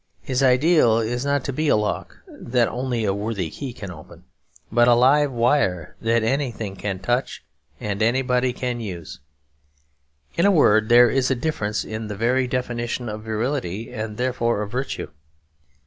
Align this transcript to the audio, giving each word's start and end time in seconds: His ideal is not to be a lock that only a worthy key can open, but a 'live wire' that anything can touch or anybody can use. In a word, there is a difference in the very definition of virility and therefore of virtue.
His 0.23 0.41
ideal 0.41 0.97
is 0.97 1.23
not 1.23 1.43
to 1.43 1.53
be 1.53 1.67
a 1.67 1.75
lock 1.75 2.17
that 2.27 2.67
only 2.67 3.05
a 3.05 3.13
worthy 3.13 3.51
key 3.51 3.71
can 3.71 3.91
open, 3.91 4.23
but 4.71 4.87
a 4.87 4.95
'live 4.95 5.31
wire' 5.31 5.95
that 6.01 6.23
anything 6.23 6.75
can 6.75 6.97
touch 6.97 7.43
or 7.79 7.85
anybody 7.85 8.51
can 8.51 8.79
use. 8.79 9.19
In 10.35 10.47
a 10.47 10.49
word, 10.49 10.89
there 10.89 11.11
is 11.11 11.29
a 11.29 11.35
difference 11.35 11.83
in 11.85 12.07
the 12.07 12.15
very 12.15 12.47
definition 12.47 13.09
of 13.09 13.21
virility 13.21 13.93
and 13.93 14.17
therefore 14.17 14.63
of 14.63 14.71
virtue. 14.71 15.09